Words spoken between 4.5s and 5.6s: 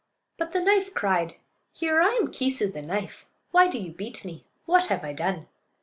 What have I done?"